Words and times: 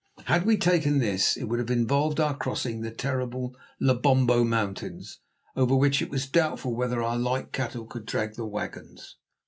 Had 0.25 0.47
we 0.47 0.57
taken 0.57 0.97
this 0.97 1.37
it 1.37 1.43
would 1.43 1.59
have 1.59 1.69
involved 1.69 2.19
our 2.19 2.35
crossing 2.35 2.81
the 2.81 2.89
terrible 2.89 3.55
Lobombo 3.79 4.43
Mountains, 4.43 5.19
over 5.55 5.75
which 5.75 6.01
it 6.01 6.09
was 6.09 6.25
doubtful 6.25 6.75
whether 6.75 7.03
our 7.03 7.19
light 7.19 7.53
cattle 7.53 7.85
could 7.85 8.07
drag 8.07 8.33
the 8.33 8.47
wagons. 8.47 9.17